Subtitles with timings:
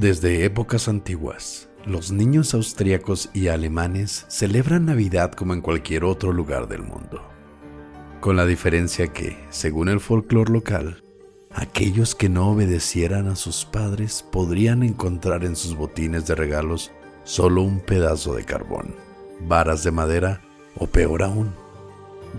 [0.00, 6.66] Desde épocas antiguas, los niños austríacos y alemanes celebran Navidad como en cualquier otro lugar
[6.66, 7.22] del mundo,
[8.20, 11.04] con la diferencia que, según el folclore local,
[11.52, 16.90] aquellos que no obedecieran a sus padres podrían encontrar en sus botines de regalos
[17.22, 18.96] solo un pedazo de carbón,
[19.42, 20.42] varas de madera
[20.76, 21.52] o peor aún,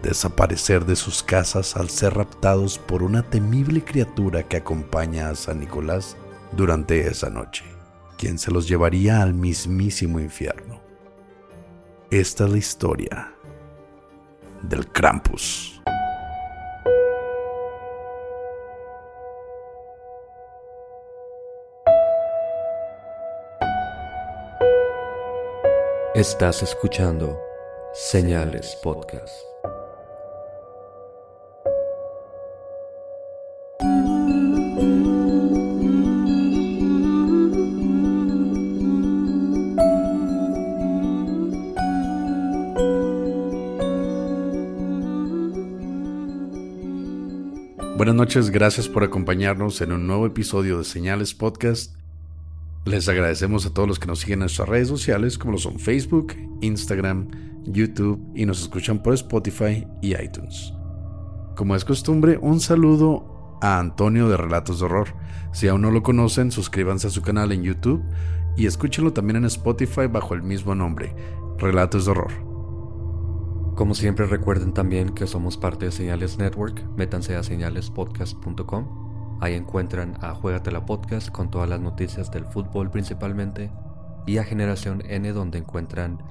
[0.03, 5.61] desaparecer de sus casas al ser raptados por una temible criatura que acompaña a San
[5.61, 6.17] Nicolás
[6.55, 7.65] durante esa noche,
[8.17, 10.81] quien se los llevaría al mismísimo infierno.
[12.09, 13.35] Esta es la historia
[14.61, 15.81] del Krampus.
[26.15, 27.37] Estás escuchando
[27.93, 29.33] Señales Podcast.
[48.25, 51.93] Noches, gracias por acompañarnos en un nuevo episodio de Señales Podcast.
[52.83, 55.77] Les agradecemos a todos los que nos siguen en nuestras redes sociales, como lo son
[55.77, 57.29] Facebook, Instagram,
[57.65, 60.73] YouTube y nos escuchan por Spotify y iTunes.
[61.55, 65.13] Como es costumbre, un saludo a Antonio de Relatos de Horror.
[65.53, 68.03] Si aún no lo conocen, suscríbanse a su canal en YouTube
[68.57, 71.15] y escúchenlo también en Spotify bajo el mismo nombre,
[71.59, 72.44] Relatos de Horror.
[73.75, 80.17] Como siempre recuerden también que somos parte de Señales Network, métanse a señalespodcast.com, ahí encuentran
[80.21, 83.69] a Juegatela Podcast con todas las noticias del fútbol principalmente.
[84.25, 86.23] Y a Generación N donde encuentran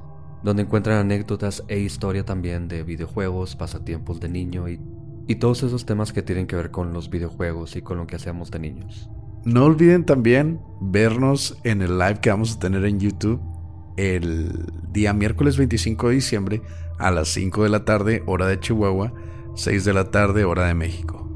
[0.42, 4.80] donde encuentran anécdotas e historia también de videojuegos, pasatiempos de niño y,
[5.26, 8.16] y todos esos temas que tienen que ver con los videojuegos y con lo que
[8.16, 9.10] hacemos de niños.
[9.44, 13.40] No olviden también vernos en el live que vamos a tener en YouTube
[13.96, 16.62] el día miércoles 25 de diciembre
[16.98, 19.12] a las 5 de la tarde, hora de Chihuahua,
[19.54, 21.28] 6 de la tarde, hora de México.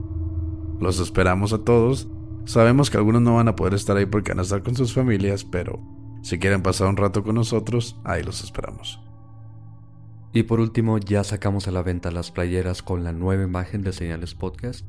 [0.81, 2.09] Los esperamos a todos.
[2.45, 4.95] Sabemos que algunos no van a poder estar ahí porque van a estar con sus
[4.95, 5.81] familias, pero
[6.23, 9.01] si quieren pasar un rato con nosotros, ahí los esperamos.
[10.33, 13.93] Y por último, ya sacamos a la venta las playeras con la nueva imagen de
[13.93, 14.87] Señales Podcast.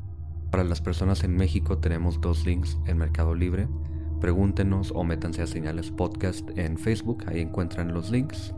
[0.52, 3.68] Para las personas en México tenemos dos links en Mercado Libre.
[4.20, 8.54] Pregúntenos o métanse a Señales Podcast en Facebook, ahí encuentran los links.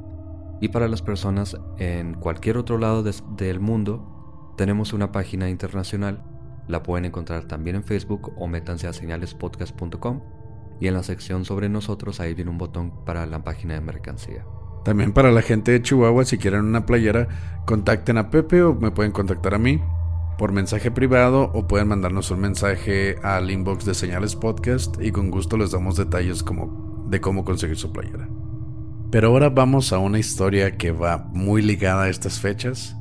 [0.61, 6.23] Y para las personas en cualquier otro lado del mundo, tenemos una página internacional.
[6.67, 10.21] La pueden encontrar también en Facebook o métanse a señalespodcast.com
[10.79, 14.45] y en la sección sobre nosotros ahí viene un botón para la página de mercancía.
[14.85, 17.27] También para la gente de Chihuahua, si quieren una playera,
[17.65, 19.81] contacten a Pepe o me pueden contactar a mí
[20.37, 25.29] por mensaje privado o pueden mandarnos un mensaje al inbox de Señales Podcast y con
[25.29, 28.27] gusto les damos detalles como, de cómo conseguir su playera.
[29.11, 32.95] Pero ahora vamos a una historia que va muy ligada a estas fechas.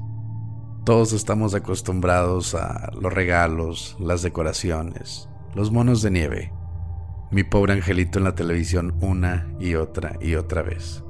[0.84, 6.52] Todos estamos acostumbrados a los regalos, las decoraciones, los monos de nieve.
[7.30, 11.04] Mi pobre angelito en la televisión una y otra y otra vez.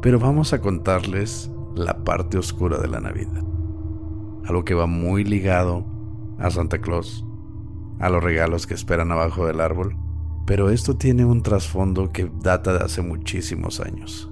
[0.00, 3.42] Pero vamos a contarles la parte oscura de la Navidad.
[4.44, 5.84] Algo que va muy ligado
[6.38, 7.26] a Santa Claus,
[7.98, 9.96] a los regalos que esperan abajo del árbol.
[10.46, 14.30] Pero esto tiene un trasfondo que data de hace muchísimos años.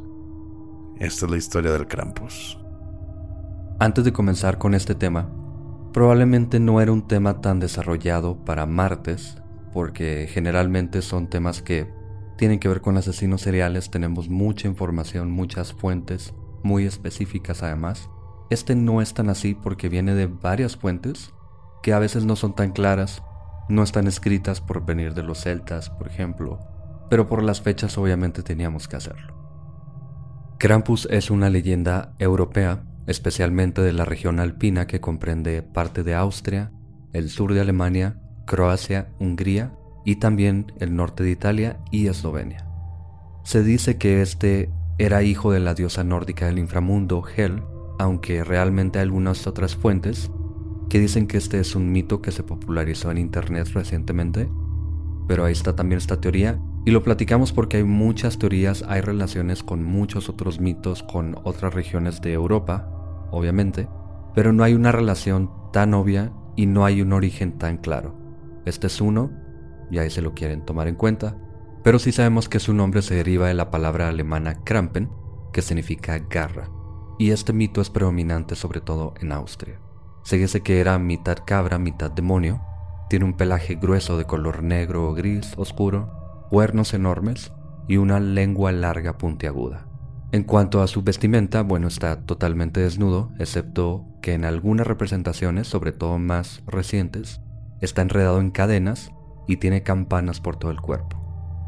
[0.99, 2.59] Esta es la historia del Krampus.
[3.79, 5.29] Antes de comenzar con este tema,
[5.95, 9.39] Probablemente no era un tema tan desarrollado para martes,
[9.73, 11.89] porque generalmente son temas que
[12.37, 18.11] tienen que ver con asesinos seriales, tenemos mucha información, muchas fuentes, muy específicas además.
[18.51, 21.33] Este no es tan así porque viene de varias fuentes
[21.81, 23.23] que a veces no son tan claras,
[23.69, 26.59] no están escritas por venir de los celtas, por ejemplo,
[27.09, 29.44] pero por las fechas obviamente teníamos que hacerlo.
[30.59, 36.73] Krampus es una leyenda europea, especialmente de la región alpina que comprende parte de Austria,
[37.13, 39.73] el sur de Alemania, Croacia, Hungría
[40.05, 42.67] y también el norte de Italia y Eslovenia.
[43.43, 47.63] Se dice que este era hijo de la diosa nórdica del inframundo, Hel,
[47.99, 50.31] aunque realmente hay algunas otras fuentes
[50.89, 54.49] que dicen que este es un mito que se popularizó en internet recientemente,
[55.27, 59.63] pero ahí está también esta teoría y lo platicamos porque hay muchas teorías, hay relaciones
[59.63, 62.89] con muchos otros mitos con otras regiones de Europa,
[63.31, 63.89] obviamente,
[64.35, 68.15] pero no hay una relación tan obvia y no hay un origen tan claro.
[68.67, 69.31] Este es uno,
[69.91, 71.39] y ahí se lo quieren tomar en cuenta,
[71.83, 75.11] pero sí sabemos que su nombre se deriva de la palabra alemana Krampen,
[75.53, 76.69] que significa garra,
[77.19, 79.81] y este mito es predominante sobre todo en Austria.
[80.23, 82.61] Se dice que era mitad cabra, mitad demonio,
[83.09, 87.53] tiene un pelaje grueso de color negro o gris oscuro, cuernos enormes
[87.89, 89.87] y una lengua larga puntiaguda.
[90.33, 95.93] En cuanto a su vestimenta, bueno, está totalmente desnudo, excepto que en algunas representaciones, sobre
[95.93, 97.41] todo más recientes,
[97.81, 99.13] está enredado en cadenas
[99.47, 101.21] y tiene campanas por todo el cuerpo.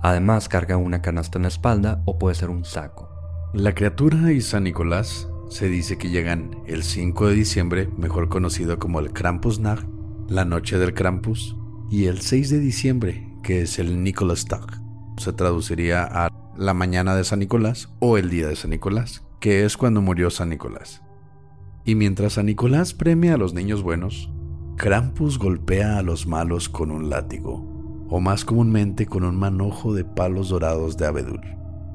[0.02, 3.08] Además carga una canasta en la espalda o puede ser un saco.
[3.54, 8.78] La criatura y San Nicolás se dice que llegan el 5 de diciembre, mejor conocido
[8.78, 9.86] como el Krampusnacht,
[10.28, 11.56] la noche del Krampus,
[11.88, 14.82] y el 6 de diciembre, que es el Nicolastag.
[15.18, 19.64] Se traduciría a la mañana de San Nicolás o el día de San Nicolás, que
[19.64, 21.00] es cuando murió San Nicolás.
[21.84, 24.32] Y mientras San Nicolás premia a los niños buenos,
[24.76, 30.04] Krampus golpea a los malos con un látigo, o más comúnmente con un manojo de
[30.04, 31.40] palos dorados de abedul.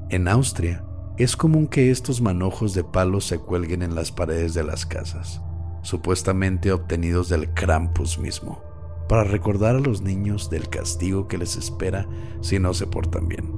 [0.08, 0.86] En Austria,
[1.18, 5.42] es común que estos manojos de palos se cuelguen en las paredes de las casas,
[5.82, 8.71] supuestamente obtenidos del Krampus mismo,
[9.12, 12.08] para recordar a los niños del castigo que les espera
[12.40, 13.52] si no se portan bien.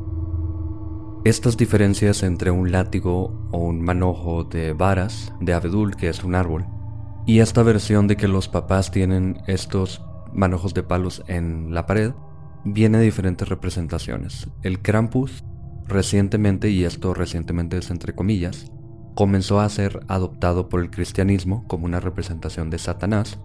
[1.25, 6.35] Estas diferencias entre un látigo o un manojo de varas de abedul, que es un
[6.35, 6.67] árbol,
[7.25, 10.03] y esta versión de que los papás tienen estos
[10.33, 12.15] manojos de palos en la pared
[12.65, 14.49] viene de diferentes representaciones.
[14.65, 15.45] El Krampus
[15.87, 18.73] recientemente, y esto recientemente es entre comillas,
[19.15, 23.39] comenzó a ser adoptado por el cristianismo como una representación de Satanás,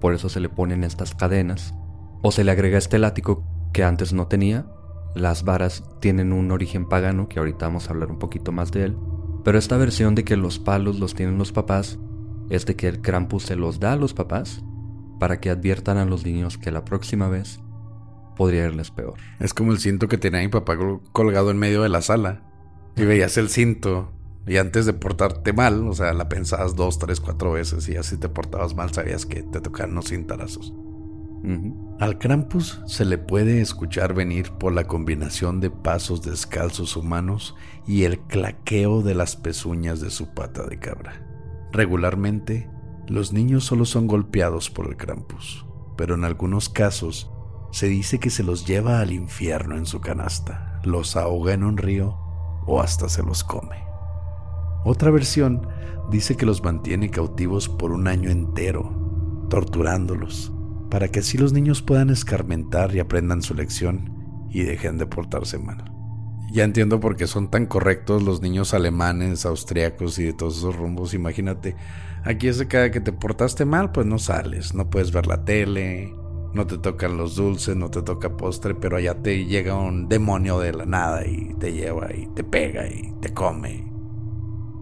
[0.00, 1.74] por eso se le ponen estas cadenas,
[2.22, 4.66] o se le agrega este látigo que antes no tenía.
[5.14, 8.84] Las varas tienen un origen pagano, que ahorita vamos a hablar un poquito más de
[8.84, 8.96] él,
[9.44, 11.98] pero esta versión de que los palos los tienen los papás
[12.50, 14.62] es de que el Krampus se los da a los papás
[15.18, 17.60] para que adviertan a los niños que la próxima vez
[18.36, 19.14] podría irles peor.
[19.40, 20.76] Es como el cinto que tenía mi papá
[21.12, 22.42] colgado en medio de la sala.
[22.96, 24.12] Y veías el cinto
[24.46, 28.16] y antes de portarte mal, o sea, la pensabas dos, tres, cuatro veces y así
[28.16, 30.72] te portabas mal sabías que te tocaban los cintarazos.
[32.00, 37.54] Al Krampus se le puede escuchar venir por la combinación de pasos descalzos humanos
[37.86, 41.24] y el claqueo de las pezuñas de su pata de cabra.
[41.72, 42.68] Regularmente,
[43.06, 45.64] los niños solo son golpeados por el Krampus,
[45.96, 47.30] pero en algunos casos
[47.70, 51.76] se dice que se los lleva al infierno en su canasta, los ahoga en un
[51.76, 52.18] río
[52.66, 53.86] o hasta se los come.
[54.88, 55.66] Otra versión
[56.12, 60.52] dice que los mantiene cautivos por un año entero, torturándolos,
[60.90, 65.58] para que así los niños puedan escarmentar y aprendan su lección y dejen de portarse
[65.58, 65.92] mal.
[66.52, 70.76] Ya entiendo por qué son tan correctos los niños alemanes, austriacos y de todos esos
[70.76, 71.14] rumbos.
[71.14, 71.74] Imagínate,
[72.22, 75.44] aquí es de cada que te portaste mal, pues no sales, no puedes ver la
[75.44, 76.14] tele,
[76.54, 80.60] no te tocan los dulces, no te toca postre, pero allá te llega un demonio
[80.60, 83.95] de la nada y te lleva y te pega y te come.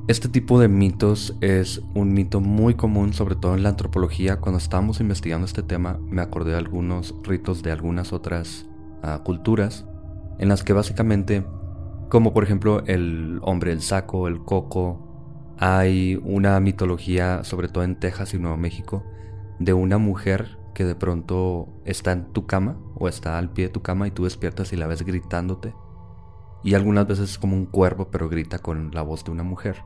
[0.07, 4.39] Este tipo de mitos es un mito muy común, sobre todo en la antropología.
[4.39, 8.67] Cuando estábamos investigando este tema, me acordé de algunos ritos de algunas otras
[9.03, 9.87] ah, culturas
[10.39, 11.47] en las que básicamente,
[12.11, 17.99] como por ejemplo el hombre el saco, el coco, hay una mitología, sobre todo en
[17.99, 19.05] Texas y Nuevo México,
[19.59, 23.73] de una mujer que de pronto está en tu cama o está al pie de
[23.73, 25.75] tu cama y tú despiertas y la ves gritándote.
[26.63, 29.83] Y algunas veces es como un cuervo, pero grita con la voz de una mujer.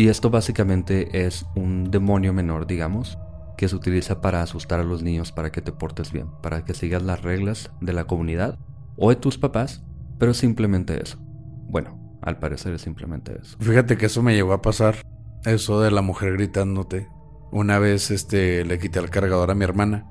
[0.00, 3.18] Y esto básicamente es un demonio menor, digamos,
[3.58, 6.72] que se utiliza para asustar a los niños para que te portes bien, para que
[6.72, 8.58] sigas las reglas de la comunidad
[8.96, 9.82] o de tus papás
[10.18, 11.18] pero simplemente eso.
[11.20, 13.58] Bueno, al parecer es simplemente eso.
[13.60, 14.96] Fíjate que eso me llegó a pasar.
[15.44, 17.06] Eso de la mujer gritándote.
[17.52, 20.06] Una vez este, le quité el cargador a mi hermana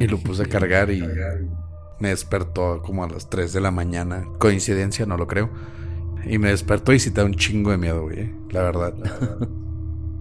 [0.00, 1.04] y lo puse a cargar y
[2.00, 4.24] me despertó como a las 3 de la mañana.
[4.40, 5.48] Coincidencia, no lo creo.
[6.28, 8.30] Y me despertó y sí te da un chingo de miedo, güey.
[8.50, 8.94] La verdad.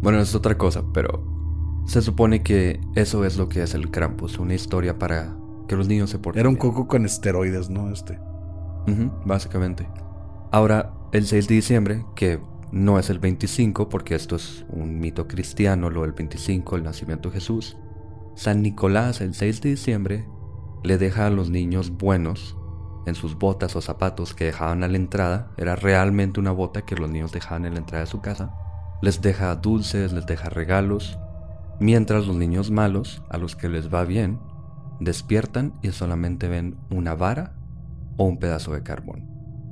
[0.02, 1.24] bueno, es otra cosa, pero
[1.86, 4.40] se supone que eso es lo que es el Krampus.
[4.40, 5.38] Una historia para
[5.68, 6.40] que los niños se porten.
[6.40, 7.92] Era un coco con esteroides, ¿no?
[7.92, 8.20] Este.
[9.26, 9.88] básicamente.
[10.52, 12.40] Ahora, el 6 de diciembre, que
[12.72, 17.30] no es el 25, porque esto es un mito cristiano, lo del 25, el nacimiento
[17.30, 17.78] de Jesús.
[18.36, 20.26] San Nicolás, el 6 de diciembre,
[20.84, 22.56] le deja a los niños buenos
[23.08, 25.52] en sus botas o zapatos que dejaban a la entrada.
[25.58, 28.52] Era realmente una bota que los niños dejaban en la entrada de su casa.
[29.02, 31.18] Les deja dulces, les deja regalos.
[31.80, 34.40] Mientras los niños malos, a los que les va bien,
[35.00, 37.56] despiertan y solamente ven una vara
[38.18, 39.26] o un pedazo de carbón.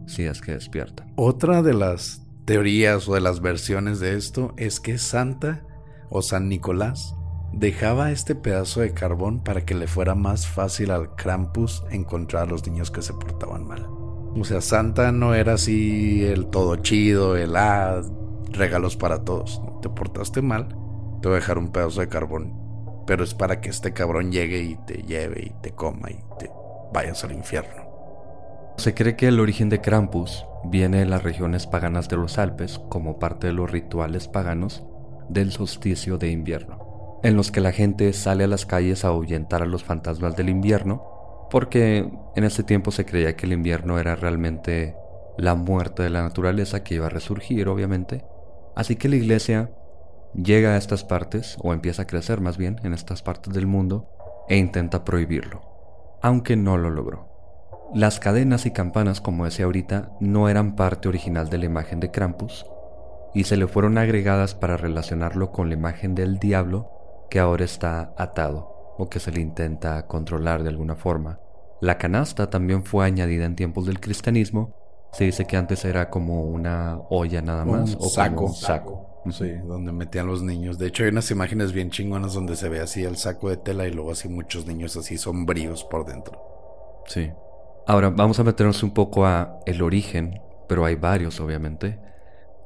[0.08, 1.12] Si es que despiertan.
[1.18, 5.66] Otra de las teorías o de las versiones de esto es que Santa
[6.10, 7.16] o San Nicolás
[7.56, 12.52] dejaba este pedazo de carbón para que le fuera más fácil al Krampus encontrar a
[12.52, 13.88] los niños que se portaban mal.
[14.38, 18.02] O sea, Santa no era así el todo chido, el ah,
[18.52, 19.62] regalos para todos.
[19.82, 20.68] Te portaste mal,
[21.22, 22.54] te voy a dejar un pedazo de carbón.
[23.08, 26.52] Pero es para que este cabrón llegue y te lleve y te coma y te
[26.92, 27.86] vayas al infierno.
[28.78, 32.80] Se cree que el origen de Krampus viene de las regiones paganas de los Alpes
[32.90, 34.84] como parte de los rituales paganos
[35.30, 36.85] del solsticio de invierno,
[37.26, 40.48] en los que la gente sale a las calles a ahuyentar a los fantasmas del
[40.48, 44.96] invierno, porque en ese tiempo se creía que el invierno era realmente
[45.36, 48.24] la muerte de la naturaleza que iba a resurgir, obviamente.
[48.76, 49.72] Así que la iglesia
[50.36, 54.08] llega a estas partes, o empieza a crecer más bien en estas partes del mundo,
[54.48, 55.62] e intenta prohibirlo,
[56.22, 57.28] aunque no lo logró.
[57.92, 62.12] Las cadenas y campanas, como decía ahorita, no eran parte original de la imagen de
[62.12, 62.68] Krampus
[63.34, 66.95] y se le fueron agregadas para relacionarlo con la imagen del diablo
[67.30, 71.40] que ahora está atado o que se le intenta controlar de alguna forma.
[71.82, 74.74] La canasta también fue añadida en tiempos del cristianismo.
[75.12, 78.46] Se dice que antes era como una olla nada más o saco.
[78.46, 79.24] un saco.
[79.32, 80.78] Sí, donde metían los niños.
[80.78, 83.88] De hecho, hay unas imágenes bien chingonas donde se ve así el saco de tela
[83.88, 86.40] y luego así muchos niños así sombríos por dentro.
[87.08, 87.32] Sí.
[87.88, 92.00] Ahora vamos a meternos un poco a el origen, pero hay varios obviamente.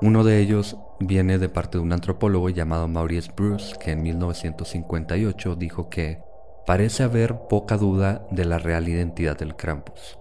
[0.01, 5.57] Uno de ellos viene de parte de un antropólogo llamado Maurice Bruce, que en 1958
[5.57, 6.21] dijo que
[6.65, 10.17] parece haber poca duda de la real identidad del Krampus,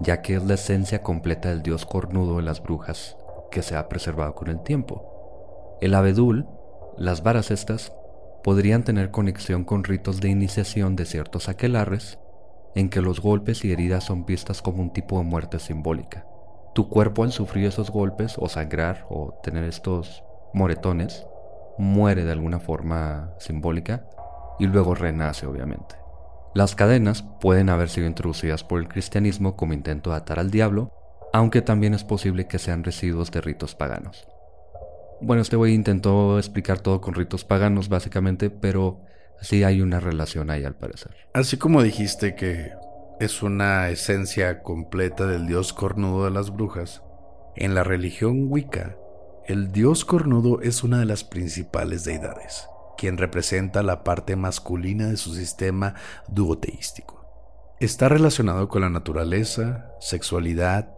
[0.00, 3.16] ya que es la esencia completa del dios cornudo de las brujas
[3.50, 5.78] que se ha preservado con el tiempo.
[5.80, 6.46] El abedul,
[6.98, 7.90] las varas estas,
[8.44, 12.18] podrían tener conexión con ritos de iniciación de ciertos aquelarres
[12.74, 16.26] en que los golpes y heridas son vistas como un tipo de muerte simbólica.
[16.74, 20.24] Tu cuerpo al sufrir esos golpes o sangrar o tener estos
[20.54, 21.26] moretones
[21.78, 24.04] muere de alguna forma simbólica
[24.58, 25.96] y luego renace obviamente.
[26.54, 30.92] Las cadenas pueden haber sido introducidas por el cristianismo como intento de atar al diablo,
[31.32, 34.28] aunque también es posible que sean residuos de ritos paganos.
[35.20, 39.00] Bueno, este güey intentó explicar todo con ritos paganos básicamente, pero
[39.42, 41.16] Sí hay una relación ahí al parecer.
[41.34, 42.70] Así como dijiste que
[43.22, 47.02] es una esencia completa del dios cornudo de las brujas,
[47.54, 48.96] en la religión Wicca,
[49.46, 52.66] el dios cornudo es una de las principales deidades,
[52.98, 55.94] quien representa la parte masculina de su sistema
[56.26, 57.24] duoteístico.
[57.78, 60.92] Está relacionado con la naturaleza, sexualidad,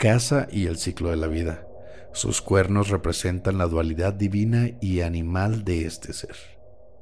[0.00, 1.64] casa y el ciclo de la vida.
[2.12, 6.36] Sus cuernos representan la dualidad divina y animal de este ser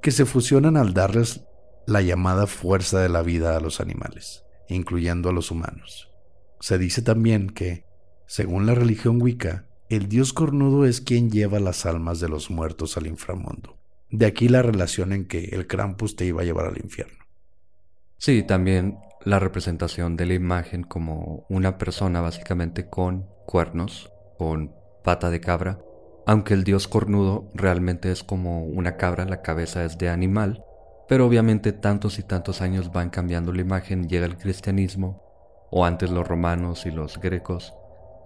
[0.03, 1.43] que se fusionan al darles
[1.87, 6.11] la llamada fuerza de la vida a los animales, incluyendo a los humanos.
[6.61, 7.85] Se dice también que,
[8.27, 12.97] según la religión Wicca, el dios cornudo es quien lleva las almas de los muertos
[12.97, 13.77] al inframundo.
[14.11, 17.25] De aquí la relación en que el Krampus te iba a llevar al infierno.
[18.19, 24.73] Sí, también la representación de la imagen como una persona básicamente con cuernos, con
[25.03, 25.81] pata de cabra,
[26.27, 30.65] aunque el dios cornudo realmente es como una cabra, la cabeza es de animal,
[31.11, 35.21] pero obviamente tantos y tantos años van cambiando la imagen, llega el cristianismo,
[35.69, 37.75] o antes los romanos y los grecos,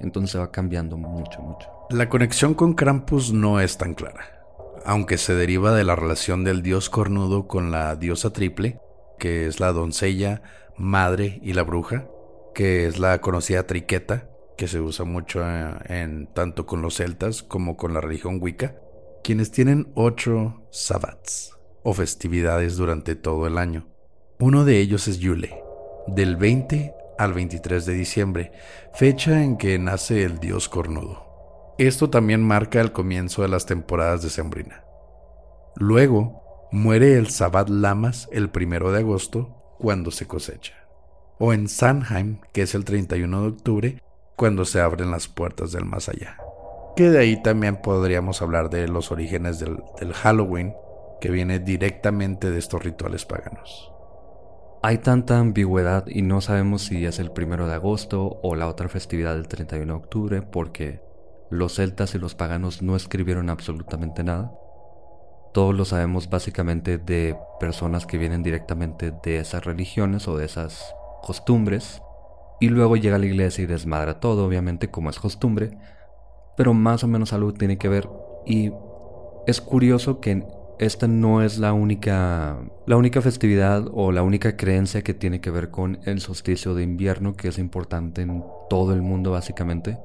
[0.00, 1.66] entonces va cambiando mucho, mucho.
[1.88, 4.44] La conexión con Krampus no es tan clara,
[4.84, 8.78] aunque se deriva de la relación del dios cornudo con la diosa triple,
[9.18, 10.42] que es la doncella,
[10.76, 12.06] madre y la bruja,
[12.54, 17.42] que es la conocida triqueta, que se usa mucho eh, en, tanto con los celtas
[17.42, 18.76] como con la religión wicca,
[19.22, 21.53] quienes tienen ocho sabbats
[21.84, 23.86] o festividades durante todo el año.
[24.40, 25.62] Uno de ellos es Yule,
[26.08, 28.52] del 20 al 23 de diciembre,
[28.94, 31.74] fecha en que nace el dios cornudo.
[31.78, 34.84] Esto también marca el comienzo de las temporadas de Sembrina.
[35.76, 40.74] Luego muere el Sabbat Lamas el primero de agosto cuando se cosecha.
[41.38, 44.02] O en Sanheim, que es el 31 de octubre,
[44.36, 46.38] cuando se abren las puertas del más allá.
[46.96, 50.74] Que de ahí también podríamos hablar de los orígenes del Halloween,
[51.24, 53.90] que viene directamente de estos rituales paganos.
[54.82, 58.90] Hay tanta ambigüedad y no sabemos si es el primero de agosto o la otra
[58.90, 61.00] festividad del 31 de octubre porque
[61.48, 64.52] los celtas y los paganos no escribieron absolutamente nada.
[65.54, 70.94] Todos lo sabemos básicamente de personas que vienen directamente de esas religiones o de esas
[71.22, 72.02] costumbres.
[72.60, 75.78] Y luego llega la iglesia y desmadra todo, obviamente, como es costumbre.
[76.58, 78.10] Pero más o menos algo tiene que ver.
[78.44, 78.72] Y
[79.46, 80.44] es curioso que
[80.78, 85.50] esta no es la única, la única festividad o la única creencia que tiene que
[85.50, 89.98] ver con el solsticio de invierno, que es importante en todo el mundo básicamente.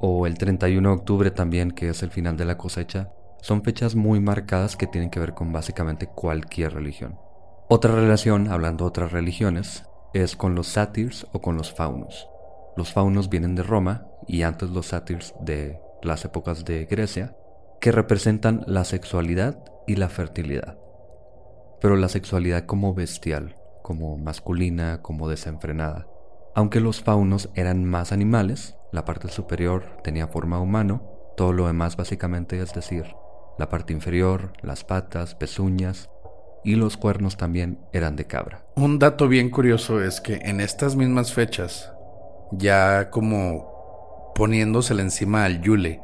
[0.00, 3.12] O el 31 de octubre también, que es el final de la cosecha.
[3.40, 7.18] Son fechas muy marcadas que tienen que ver con básicamente cualquier religión.
[7.68, 12.28] Otra relación, hablando de otras religiones, es con los sátirs o con los faunos.
[12.76, 17.36] Los faunos vienen de Roma y antes los sátirs de las épocas de Grecia,
[17.82, 19.58] que representan la sexualidad
[19.88, 20.78] y la fertilidad.
[21.80, 26.06] Pero la sexualidad como bestial, como masculina, como desenfrenada.
[26.54, 31.02] Aunque los faunos eran más animales, la parte superior tenía forma humano,
[31.36, 33.16] todo lo demás básicamente es decir,
[33.58, 36.08] la parte inferior, las patas, pezuñas,
[36.62, 38.64] y los cuernos también eran de cabra.
[38.76, 41.92] Un dato bien curioso es que en estas mismas fechas,
[42.52, 46.00] ya como poniéndosele encima al Yule,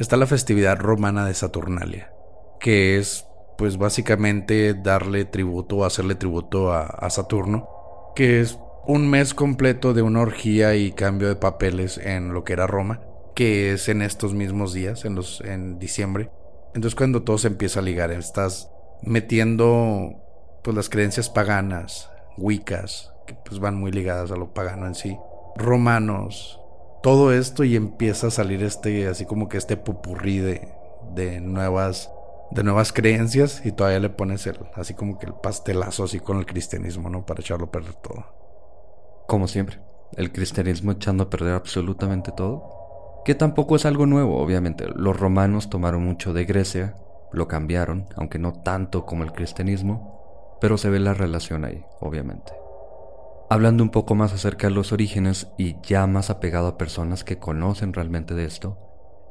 [0.00, 2.12] está la festividad romana de Saturnalia,
[2.58, 3.26] que es
[3.58, 7.68] pues básicamente darle tributo o hacerle tributo a, Saturno,
[8.16, 12.54] que es un mes completo de una orgía y cambio de papeles en lo que
[12.54, 13.02] era Roma,
[13.34, 16.30] que es en estos mismos días, en, los, en diciembre.
[16.74, 18.70] Entonces cuando todo se empieza a ligar, estás
[19.02, 20.14] metiendo
[20.64, 25.18] pues las creencias paganas, wiccas, que pues van muy ligadas a lo pagano en sí,
[25.56, 26.59] romanos,
[27.02, 30.68] todo esto y empieza a salir este así como que este pupurrí de,
[31.14, 32.10] de nuevas
[32.50, 36.38] de nuevas creencias y todavía le pones el así como que el pastelazo así con
[36.38, 37.24] el cristianismo, ¿no?
[37.24, 38.24] Para echarlo a perder todo.
[39.26, 39.78] Como siempre,
[40.16, 44.86] el cristianismo echando a perder absolutamente todo, que tampoco es algo nuevo, obviamente.
[44.94, 46.96] Los romanos tomaron mucho de Grecia,
[47.32, 52.52] lo cambiaron, aunque no tanto como el cristianismo, pero se ve la relación ahí, obviamente.
[53.52, 57.38] Hablando un poco más acerca de los orígenes y ya más apegado a personas que
[57.38, 58.78] conocen realmente de esto,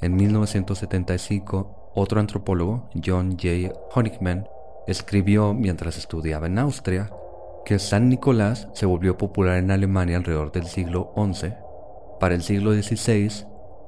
[0.01, 3.73] en 1975 otro antropólogo, John J.
[3.95, 4.45] Honigman,
[4.87, 7.09] escribió mientras estudiaba en Austria
[7.63, 11.53] que San Nicolás se volvió popular en Alemania alrededor del siglo XI.
[12.19, 13.45] Para el siglo XVI,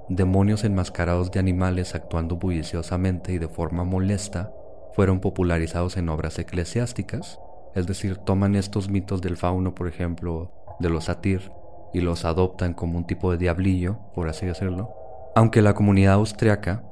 [0.07, 4.53] demonios enmascarados de animales actuando bulliciosamente y de forma molesta
[4.93, 7.37] fueron popularizados en obras eclesiásticas,
[7.75, 11.51] es decir, toman estos mitos del fauno, por ejemplo, de los satir,
[11.93, 14.93] y los adoptan como un tipo de diablillo, por así decirlo,
[15.35, 16.83] aunque la comunidad austriaca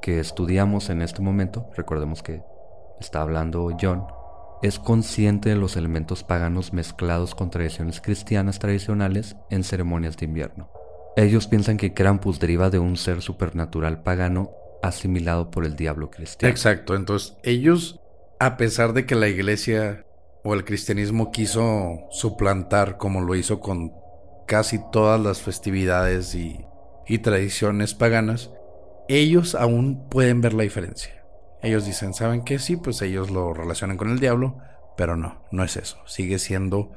[0.00, 2.42] que estudiamos en este momento, recordemos que
[3.00, 4.04] está hablando John,
[4.62, 10.70] es consciente de los elementos paganos mezclados con tradiciones cristianas tradicionales en ceremonias de invierno.
[11.16, 14.50] Ellos piensan que Krampus deriva de un ser supernatural pagano
[14.82, 16.50] asimilado por el diablo cristiano.
[16.50, 18.00] Exacto, entonces ellos,
[18.38, 20.04] a pesar de que la iglesia
[20.44, 23.92] o el cristianismo quiso suplantar como lo hizo con
[24.46, 26.66] casi todas las festividades y,
[27.22, 28.50] tradiciones paganas,
[29.06, 31.12] ellos aún pueden ver la diferencia.
[31.62, 32.58] Ellos dicen, ¿saben qué?
[32.58, 34.56] Sí, pues ellos lo relacionan con el diablo,
[34.96, 35.98] pero no, no es eso.
[36.06, 36.92] Sigue siendo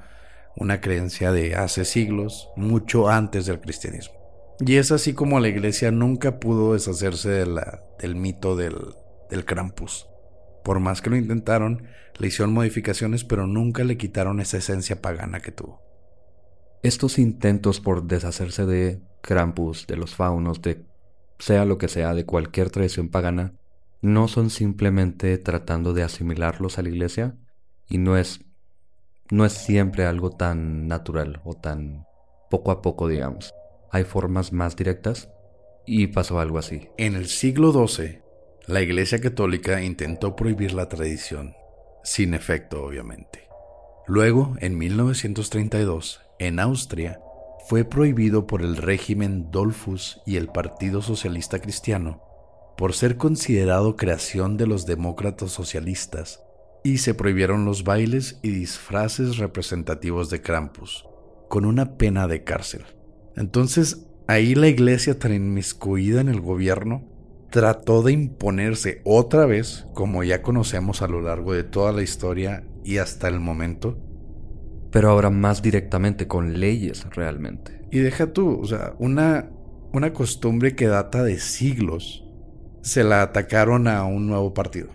[0.56, 4.16] una creencia de hace siglos, mucho antes del cristianismo.
[4.60, 8.96] Y es así como la iglesia nunca pudo deshacerse del mito del,
[9.30, 10.08] del Krampus.
[10.66, 11.84] Por más que lo intentaron,
[12.18, 15.80] le hicieron modificaciones, pero nunca le quitaron esa esencia pagana que tuvo.
[16.82, 20.84] Estos intentos por deshacerse de Krampus, de los faunos, de
[21.38, 23.54] sea lo que sea, de cualquier tradición pagana,
[24.02, 27.38] no son simplemente tratando de asimilarlos a la iglesia
[27.88, 28.42] y no es
[29.30, 32.08] no es siempre algo tan natural o tan
[32.50, 33.54] poco a poco, digamos.
[33.92, 35.30] Hay formas más directas
[35.86, 36.90] y pasó algo así.
[36.98, 38.25] En el siglo XII,
[38.68, 41.54] la Iglesia Católica intentó prohibir la tradición,
[42.04, 43.48] sin efecto obviamente.
[44.08, 47.20] Luego, en 1932, en Austria,
[47.68, 52.22] fue prohibido por el régimen Dolfus y el Partido Socialista Cristiano
[52.78, 56.42] por ser considerado creación de los demócratas socialistas
[56.84, 61.06] y se prohibieron los bailes y disfraces representativos de Krampus,
[61.50, 62.84] con una pena de cárcel.
[63.36, 67.15] Entonces, ahí la iglesia tan inmiscuida en el gobierno
[67.56, 72.66] trató de imponerse otra vez, como ya conocemos a lo largo de toda la historia
[72.84, 73.98] y hasta el momento.
[74.92, 77.80] Pero ahora más directamente con leyes realmente.
[77.92, 79.52] Y deja tú, o sea, una,
[79.94, 82.26] una costumbre que data de siglos,
[82.82, 84.90] se la atacaron a un nuevo partido.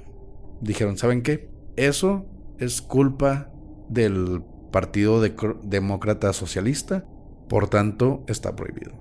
[0.60, 1.48] Dijeron, ¿saben qué?
[1.76, 2.26] Eso
[2.58, 3.50] es culpa
[3.88, 5.22] del Partido
[5.62, 7.06] Demócrata Socialista,
[7.48, 8.92] por tanto está prohibido.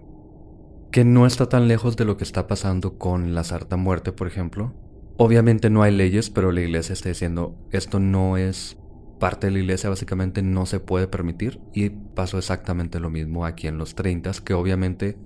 [0.91, 4.27] Que no está tan lejos de lo que está pasando con la sarta muerte, por
[4.27, 4.73] ejemplo.
[5.17, 8.77] Obviamente no hay leyes, pero la iglesia está diciendo esto no es
[9.19, 11.59] parte de la iglesia, básicamente no se puede permitir.
[11.73, 15.17] Y pasó exactamente lo mismo aquí en los 30, que obviamente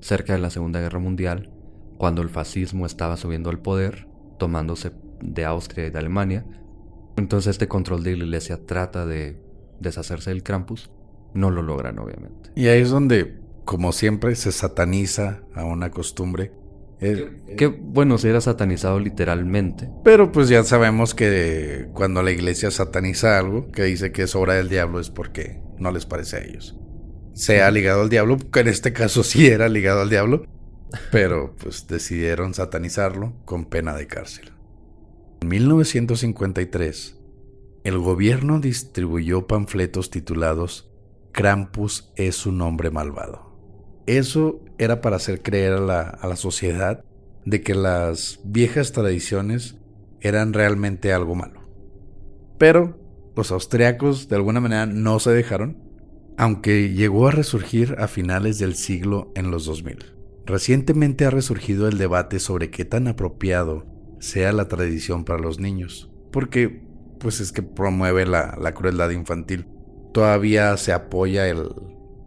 [0.00, 1.50] cerca de la Segunda Guerra Mundial,
[1.96, 6.44] cuando el fascismo estaba subiendo al poder, tomándose de Austria y de Alemania,
[7.16, 9.40] entonces este control de la iglesia trata de
[9.80, 10.90] deshacerse del Krampus,
[11.34, 12.50] no lo logran obviamente.
[12.54, 16.52] Y ahí es donde, como siempre, se sataniza a una costumbre.
[16.98, 19.90] que bueno, si era satanizado literalmente.
[20.04, 24.54] Pero pues ya sabemos que cuando la iglesia sataniza algo, que dice que es obra
[24.54, 26.78] del diablo, es porque no les parece a ellos.
[27.34, 30.46] Sea ligado al diablo, que en este caso sí era ligado al diablo,
[31.10, 34.52] pero pues decidieron satanizarlo con pena de cárcel.
[35.42, 37.18] En 1953,
[37.82, 40.90] el gobierno distribuyó panfletos titulados
[41.32, 43.45] Krampus es un hombre malvado.
[44.06, 47.04] Eso era para hacer creer a la, a la sociedad
[47.44, 49.76] de que las viejas tradiciones
[50.20, 51.60] eran realmente algo malo.
[52.58, 52.98] Pero
[53.36, 55.78] los austriacos de alguna manera no se dejaron,
[56.36, 60.16] aunque llegó a resurgir a finales del siglo en los 2000.
[60.46, 63.84] Recientemente ha resurgido el debate sobre qué tan apropiado
[64.20, 66.82] sea la tradición para los niños, porque
[67.18, 69.66] pues es que promueve la, crueldad infantil.
[70.12, 71.68] Todavía se apoya el,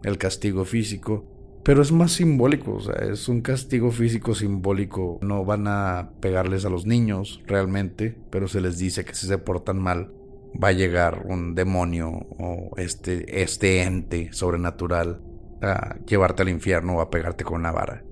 [0.04, 1.29] el castigo físico,
[1.62, 5.18] pero es más simbólico, o sea, es un castigo físico simbólico.
[5.22, 9.38] No van a pegarles a los niños realmente, pero se les dice que si se
[9.38, 10.12] portan mal
[10.62, 15.20] va a llegar un demonio o este, este ente sobrenatural
[15.62, 18.04] a llevarte al infierno o a pegarte con una vara.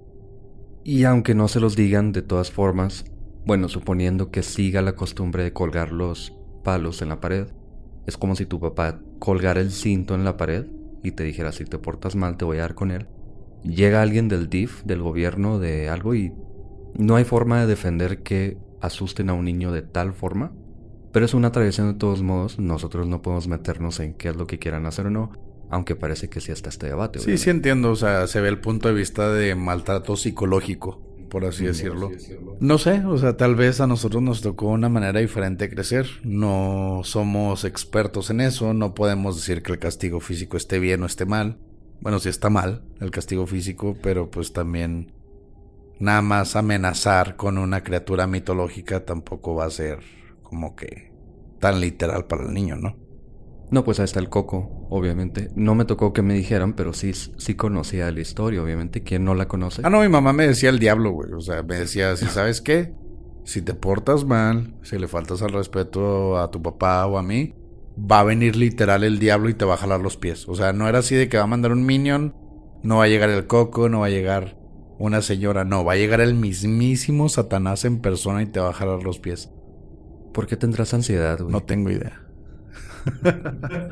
[0.84, 3.06] Y aunque no se los digan de todas formas,
[3.44, 7.48] bueno, suponiendo que siga la costumbre de colgar los palos en la pared.
[8.06, 10.66] Es como si tu papá colgara el cinto en la pared
[11.02, 13.06] y te dijera si te portas mal te voy a dar con él.
[13.68, 16.33] Llega alguien del DIF, del gobierno, de algo y
[16.94, 20.52] no hay forma de defender que asusten a un niño de tal forma.
[21.12, 24.46] Pero es una tradición de todos modos, nosotros no podemos meternos en qué es lo
[24.46, 25.33] que quieran hacer o no,
[25.70, 27.18] aunque parece que sí está este debate.
[27.18, 31.44] Sí, sí entiendo, o sea, se ve el punto de vista de maltrato psicológico por
[31.44, 32.11] así, decirlo.
[32.61, 36.07] No sé, o sea, tal vez a nosotros nos tocó una manera diferente de crecer.
[36.24, 41.07] No somos expertos en eso, no podemos decir que el castigo físico esté bien o
[41.07, 41.59] esté mal.
[42.00, 45.12] Bueno, sí está mal el castigo físico, pero pues también
[45.98, 50.00] nada más amenazar con una criatura mitológica tampoco va a ser
[50.42, 51.12] como que
[51.58, 52.96] tan literal para el niño, ¿no?
[53.70, 55.50] No, pues ahí está el coco, obviamente.
[55.54, 59.02] No me tocó que me dijeran, pero sí, sí conocía la historia, obviamente.
[59.02, 59.82] ¿Quién no la conoce?
[59.84, 61.32] Ah, no, mi mamá me decía el diablo, güey.
[61.32, 62.94] O sea, me decía, si sabes qué,
[63.44, 67.54] si te portas mal, si le faltas al respeto a tu papá o a mí,
[67.98, 70.48] va a venir literal el diablo y te va a jalar los pies.
[70.48, 72.34] O sea, no era así de que va a mandar un minion,
[72.82, 74.56] no va a llegar el coco, no va a llegar
[74.98, 78.74] una señora, no, va a llegar el mismísimo Satanás en persona y te va a
[78.74, 79.50] jalar los pies.
[80.32, 81.52] ¿Por qué tendrás ansiedad, güey?
[81.52, 82.22] No tengo idea.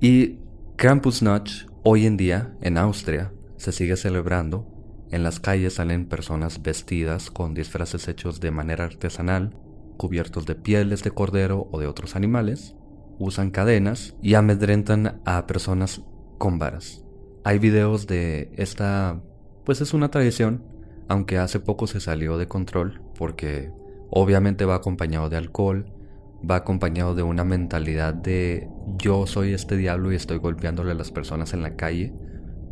[0.00, 0.38] y
[0.76, 4.66] Krampusnacht hoy en día en Austria se sigue celebrando.
[5.10, 9.56] En las calles salen personas vestidas con disfraces hechos de manera artesanal,
[9.98, 12.74] cubiertos de pieles de cordero o de otros animales,
[13.18, 16.02] usan cadenas y amedrentan a personas
[16.38, 17.04] con varas.
[17.44, 19.20] Hay videos de esta,
[19.64, 20.64] pues es una tradición,
[21.08, 23.70] aunque hace poco se salió de control porque
[24.10, 25.92] obviamente va acompañado de alcohol,
[26.48, 31.10] va acompañado de una mentalidad de yo soy este diablo y estoy golpeándole a las
[31.10, 32.14] personas en la calle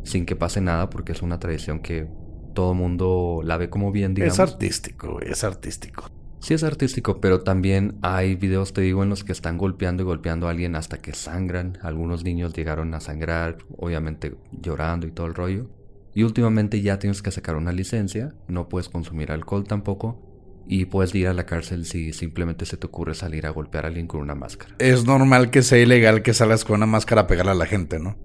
[0.04, 2.08] sin que pase nada porque es una tradición que
[2.54, 4.34] todo mundo la ve como bien, digamos.
[4.34, 6.04] Es artístico, es artístico.
[6.46, 10.06] Sí es artístico, pero también hay videos, te digo, en los que están golpeando y
[10.06, 11.76] golpeando a alguien hasta que sangran.
[11.82, 15.68] Algunos niños llegaron a sangrar, obviamente llorando y todo el rollo.
[16.14, 20.22] Y últimamente ya tienes que sacar una licencia, no puedes consumir alcohol tampoco,
[20.68, 23.88] y puedes ir a la cárcel si simplemente se te ocurre salir a golpear a
[23.88, 24.76] alguien con una máscara.
[24.78, 27.98] Es normal que sea ilegal que salgas con una máscara a pegarle a la gente,
[27.98, 28.16] ¿no?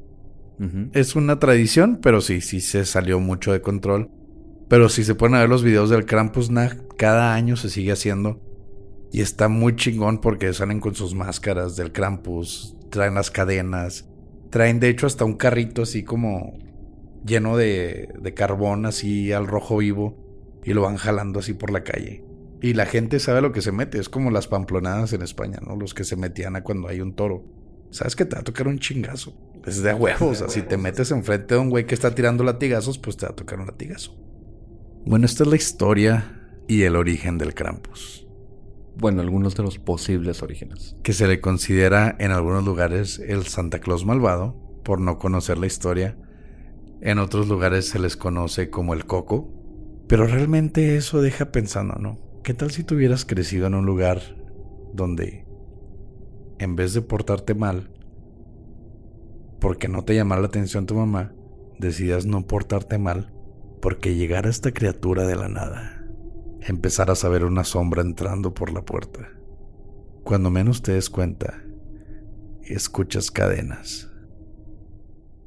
[0.93, 4.11] Es una tradición, pero sí, sí se salió mucho de control.
[4.71, 8.39] Pero si se pueden ver los videos del Krampusnacht, cada año se sigue haciendo.
[9.11, 14.07] Y está muy chingón porque salen con sus máscaras del Krampus, traen las cadenas,
[14.49, 16.57] traen de hecho hasta un carrito así como
[17.25, 21.83] lleno de, de carbón, así al rojo vivo y lo van jalando así por la
[21.83, 22.23] calle.
[22.61, 25.75] Y la gente sabe lo que se mete, es como las pamplonadas en España, ¿no?
[25.75, 27.43] Los que se metían a cuando hay un toro.
[27.89, 29.35] Sabes que te va a tocar un chingazo.
[29.65, 30.45] Es de huevos.
[30.47, 33.35] Si te metes enfrente de un güey que está tirando latigazos, pues te va a
[33.35, 34.30] tocar un latigazo.
[35.03, 38.27] Bueno, esta es la historia y el origen del Krampus.
[38.95, 40.95] Bueno, algunos de los posibles orígenes.
[41.01, 45.65] Que se le considera en algunos lugares el Santa Claus malvado, por no conocer la
[45.65, 46.17] historia.
[47.01, 49.51] En otros lugares se les conoce como el Coco.
[50.07, 52.19] Pero realmente eso deja pensando, ¿no?
[52.43, 54.21] ¿Qué tal si tú hubieras crecido en un lugar
[54.93, 55.47] donde,
[56.59, 57.89] en vez de portarte mal,
[59.59, 61.33] porque no te llamara la atención tu mamá,
[61.79, 63.33] decidas no portarte mal
[63.81, 66.05] porque llegara esta criatura de la nada,
[66.61, 69.29] empezarás a ver una sombra entrando por la puerta.
[70.23, 71.63] Cuando menos te des cuenta,
[72.63, 74.09] escuchas cadenas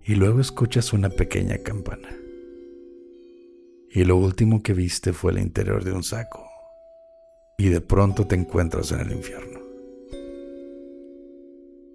[0.04, 2.08] y luego escuchas una pequeña campana.
[3.90, 6.44] Y lo último que viste fue el interior de un saco.
[7.56, 9.60] Y de pronto te encuentras en el infierno.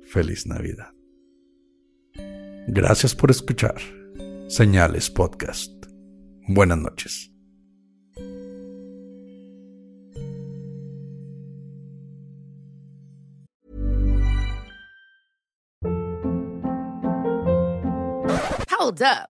[0.03, 0.93] Feliz Navidad.
[2.67, 3.75] Gracias por escuchar
[4.47, 5.78] Señales Podcast.
[6.51, 7.29] Buenas noches.
[18.71, 19.29] Hold up.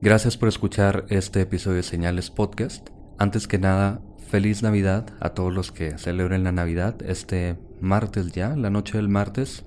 [0.00, 2.90] Gracias por escuchar este episodio de Señales Podcast.
[3.18, 8.54] Antes que nada, feliz Navidad a todos los que celebren la Navidad este martes ya,
[8.54, 9.64] la noche del martes.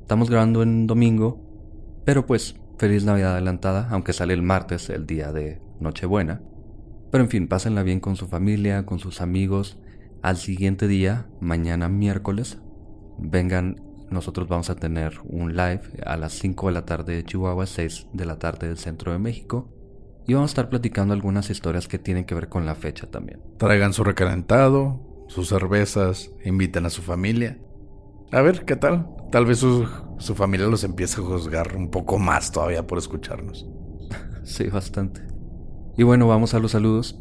[0.00, 1.38] Estamos grabando en domingo,
[2.06, 6.40] pero pues feliz Navidad adelantada, aunque sale el martes, el día de Nochebuena.
[7.12, 9.76] Pero en fin, pásenla bien con su familia, con sus amigos.
[10.22, 12.56] Al siguiente día, mañana miércoles,
[13.18, 17.66] vengan, nosotros vamos a tener un live a las 5 de la tarde de Chihuahua,
[17.66, 19.68] 6 de la tarde del centro de México.
[20.26, 23.40] Y vamos a estar platicando algunas historias que tienen que ver con la fecha también.
[23.58, 27.58] Traigan su recalentado, sus cervezas, inviten a su familia.
[28.32, 29.06] A ver, ¿qué tal?
[29.30, 29.86] Tal vez su,
[30.18, 33.66] su familia los empiece a juzgar un poco más todavía por escucharnos.
[34.44, 35.22] Sí, bastante.
[35.96, 37.18] Y bueno, vamos a los saludos.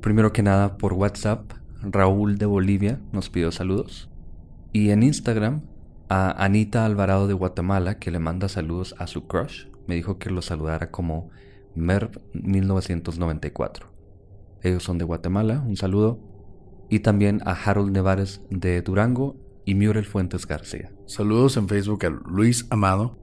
[0.00, 1.52] Primero que nada, por WhatsApp,
[1.82, 4.10] Raúl de Bolivia nos pidió saludos.
[4.72, 5.62] Y en Instagram,
[6.08, 10.30] a Anita Alvarado de Guatemala, que le manda saludos a su crush, me dijo que
[10.30, 11.30] lo saludara como
[11.74, 13.86] MERV 1994.
[14.62, 16.18] Ellos son de Guatemala, un saludo.
[16.90, 20.90] Y también a Harold Nevares de Durango y Muriel Fuentes García.
[21.06, 23.18] Saludos en Facebook a Luis Amado.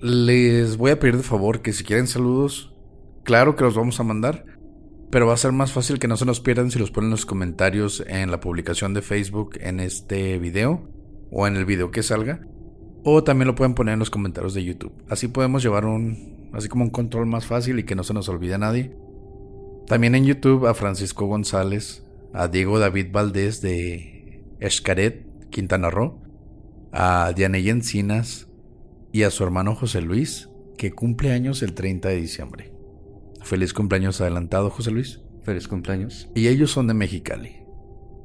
[0.00, 2.74] Les voy a pedir de favor que si quieren saludos,
[3.24, 4.44] claro que los vamos a mandar,
[5.10, 7.12] pero va a ser más fácil que no se nos pierdan si los ponen en
[7.12, 10.99] los comentarios en la publicación de Facebook en este video
[11.30, 12.40] o en el video que salga.
[13.02, 14.92] O también lo pueden poner en los comentarios de YouTube.
[15.08, 18.28] Así podemos llevar un, así como un control más fácil y que no se nos
[18.28, 18.94] olvide a nadie.
[19.86, 26.20] También en YouTube a Francisco González, a Diego David Valdés de Escaret, Quintana Roo,
[26.92, 28.48] a Dianey Encinas
[29.12, 32.72] y a su hermano José Luis, que cumple años el 30 de diciembre.
[33.42, 35.20] Feliz cumpleaños adelantado, José Luis.
[35.42, 36.28] Feliz cumpleaños.
[36.34, 37.56] Y ellos son de Mexicali.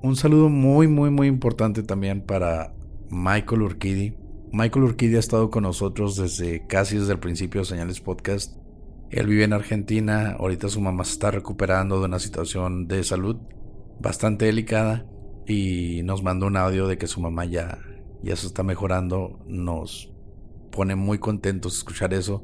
[0.01, 2.73] Un saludo muy, muy, muy importante también para
[3.09, 4.17] Michael Urquidi.
[4.51, 8.57] Michael Urquidi ha estado con nosotros desde casi desde el principio de Señales Podcast.
[9.11, 13.37] Él vive en Argentina, ahorita su mamá se está recuperando de una situación de salud
[13.99, 15.05] bastante delicada
[15.47, 17.79] y nos mandó un audio de que su mamá ya,
[18.23, 19.39] ya se está mejorando.
[19.47, 20.13] Nos
[20.71, 22.43] pone muy contentos escuchar eso.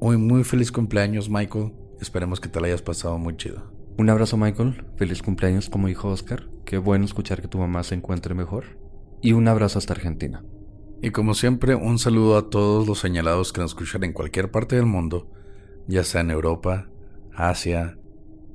[0.00, 1.72] Muy, muy feliz cumpleaños, Michael.
[2.00, 3.70] Esperemos que te la hayas pasado muy chido.
[3.98, 6.48] Un abrazo Michael, feliz cumpleaños como dijo Oscar.
[6.64, 8.64] Qué bueno escuchar que tu mamá se encuentre mejor.
[9.22, 10.42] Y un abrazo hasta Argentina.
[11.02, 14.76] Y como siempre, un saludo a todos los señalados que nos escuchan en cualquier parte
[14.76, 15.30] del mundo,
[15.86, 16.90] ya sea en Europa,
[17.34, 17.98] Asia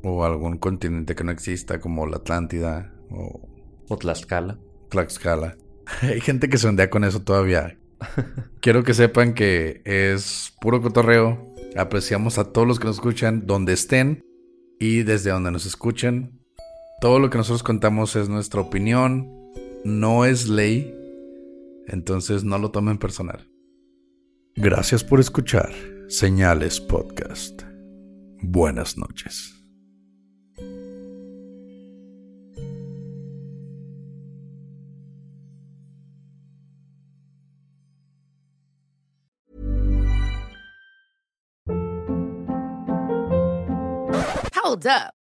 [0.03, 3.41] o algún continente que no exista como la Atlántida o
[3.87, 4.59] O Tlaxcala.
[4.89, 5.57] Tlaxcala.
[6.01, 7.77] Hay gente que se ondea con eso todavía.
[8.61, 11.53] Quiero que sepan que es puro cotorreo.
[11.75, 14.23] Apreciamos a todos los que nos escuchan donde estén
[14.79, 16.39] y desde donde nos escuchen.
[17.01, 19.29] Todo lo que nosotros contamos es nuestra opinión,
[19.85, 20.91] no es ley,
[21.85, 23.47] entonces no lo tomen personal.
[24.55, 25.71] Gracias por escuchar
[26.07, 27.61] Señales Podcast.
[28.41, 29.51] Buenas noches.
[44.55, 45.24] Hold up.